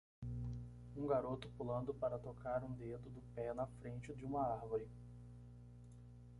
Um 0.97 1.05
garoto 1.05 1.47
pulando 1.55 1.93
para 1.93 2.17
tocar 2.17 2.63
um 2.63 2.71
dedo 2.73 3.07
do 3.11 3.21
pé 3.35 3.53
na 3.53 3.67
frente 3.67 4.11
de 4.15 4.25
uma 4.25 4.41
árvore. 4.43 4.89